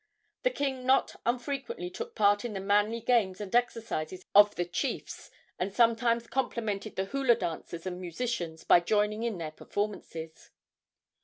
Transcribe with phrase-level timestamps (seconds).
[0.41, 5.29] The king not unfrequently took part in the manly games and exercises of the chiefs,
[5.59, 10.49] and sometimes complimented the hula dancers and musicians by joining in their performances.